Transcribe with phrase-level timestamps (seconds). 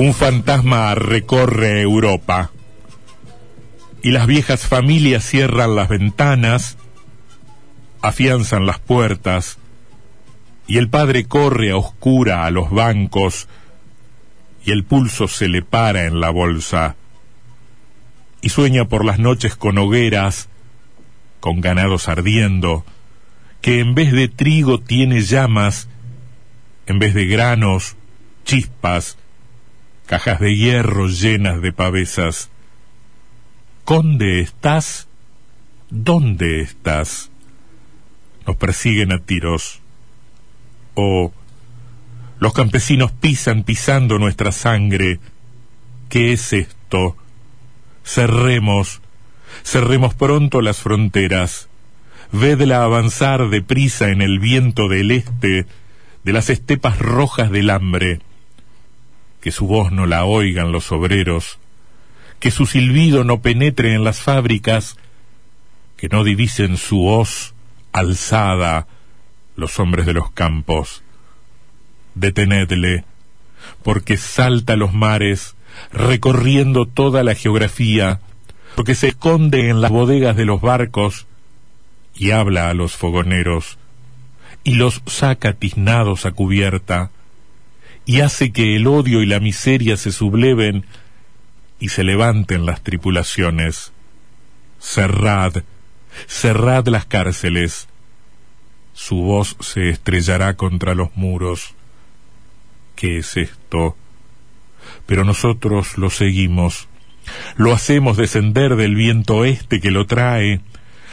[0.00, 2.52] Un fantasma recorre Europa.
[4.02, 6.78] Y las viejas familias cierran las ventanas,
[8.00, 9.58] afianzan las puertas
[10.66, 13.46] y el padre corre a oscura a los bancos
[14.64, 16.96] y el pulso se le para en la bolsa
[18.40, 20.48] y sueña por las noches con hogueras,
[21.40, 22.86] con ganados ardiendo,
[23.60, 25.88] que en vez de trigo tiene llamas,
[26.86, 27.96] en vez de granos,
[28.46, 29.18] chispas,
[30.10, 32.50] cajas de hierro llenas de pavesas.
[33.84, 35.06] ¿Conde estás?
[35.88, 37.30] ¿Dónde estás?
[38.44, 39.78] Nos persiguen a tiros.
[40.94, 41.32] Oh,
[42.40, 45.20] los campesinos pisan pisando nuestra sangre.
[46.08, 47.16] ¿Qué es esto?
[48.04, 49.02] Cerremos,
[49.62, 51.68] cerremos pronto las fronteras.
[52.32, 55.66] Vedla avanzar deprisa en el viento del este,
[56.24, 58.18] de las estepas rojas del hambre
[59.40, 61.58] que su voz no la oigan los obreros,
[62.38, 64.96] que su silbido no penetre en las fábricas,
[65.96, 67.54] que no divisen su hoz
[67.92, 68.86] alzada
[69.56, 71.02] los hombres de los campos.
[72.14, 73.04] Detenedle,
[73.82, 75.56] porque salta los mares,
[75.92, 78.20] recorriendo toda la geografía,
[78.74, 81.26] porque se esconde en las bodegas de los barcos
[82.14, 83.78] y habla a los fogoneros,
[84.64, 87.10] y los saca tiznados a cubierta,
[88.10, 90.84] y hace que el odio y la miseria se subleven
[91.78, 93.92] y se levanten las tripulaciones.
[94.80, 95.62] Cerrad,
[96.26, 97.86] cerrad las cárceles.
[98.94, 101.74] Su voz se estrellará contra los muros.
[102.96, 103.96] ¿Qué es esto?
[105.06, 106.88] Pero nosotros lo seguimos.
[107.56, 110.60] Lo hacemos descender del viento este que lo trae.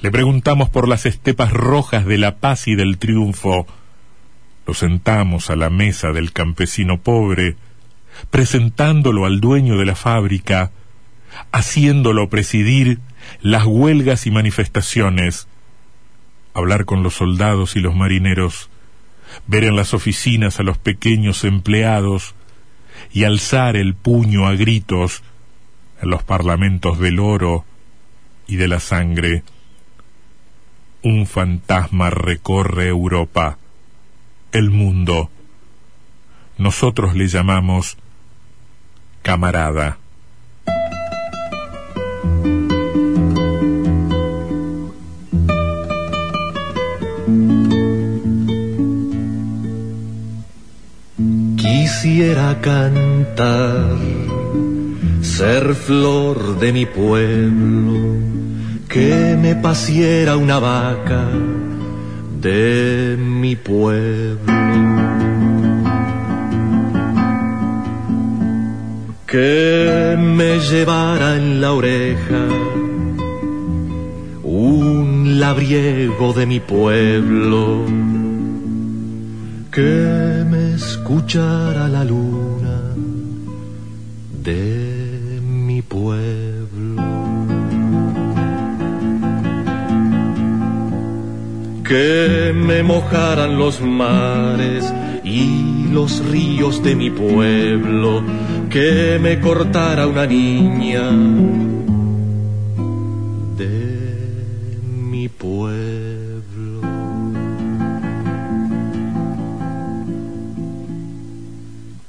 [0.00, 3.68] Le preguntamos por las estepas rojas de la paz y del triunfo
[4.74, 7.56] sentamos a la mesa del campesino pobre,
[8.30, 10.70] presentándolo al dueño de la fábrica,
[11.52, 13.00] haciéndolo presidir
[13.40, 15.48] las huelgas y manifestaciones,
[16.54, 18.70] hablar con los soldados y los marineros,
[19.46, 22.34] ver en las oficinas a los pequeños empleados
[23.12, 25.22] y alzar el puño a gritos
[26.02, 27.64] en los parlamentos del oro
[28.46, 29.42] y de la sangre.
[31.02, 33.58] Un fantasma recorre Europa
[34.52, 35.30] el mundo.
[36.58, 37.96] Nosotros le llamamos
[39.22, 39.98] camarada.
[51.56, 53.96] Quisiera cantar,
[55.22, 58.16] ser flor de mi pueblo,
[58.88, 61.28] que me pasiera una vaca
[62.40, 64.38] de mi pueblo.
[69.26, 72.46] Que me llevara en la oreja
[74.42, 77.84] un labriego de mi pueblo.
[79.70, 82.80] Que me escuchara la luna
[84.42, 86.49] de mi pueblo.
[91.90, 94.84] Que me mojaran los mares
[95.24, 98.22] y los ríos de mi pueblo,
[98.70, 101.10] que me cortara una niña
[103.56, 106.80] de mi pueblo.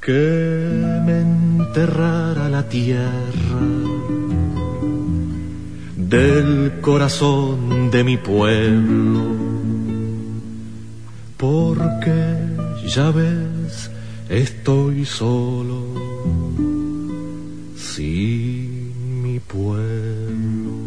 [0.00, 3.60] Que me enterrara la tierra
[5.94, 9.57] del corazón de mi pueblo
[11.88, 13.90] porque ya ves,
[14.28, 15.80] estoy solo,
[17.76, 20.78] sin mi pueblo.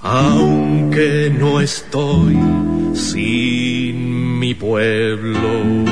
[0.00, 2.38] Aunque no estoy
[2.94, 5.88] sin mi pueblo